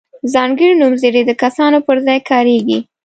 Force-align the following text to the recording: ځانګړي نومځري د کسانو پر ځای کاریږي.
ځانګړي 0.33 0.73
نومځري 0.81 1.21
د 1.25 1.31
کسانو 1.43 1.77
پر 1.87 1.97
ځای 2.05 2.19
کاریږي. 2.29 2.79